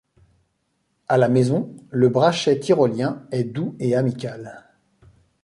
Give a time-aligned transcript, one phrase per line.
[1.07, 4.65] À la maison, le brachet tyrolien est doux et amical.